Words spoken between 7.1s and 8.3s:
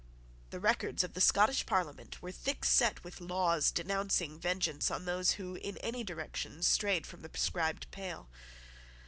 the prescribed pale.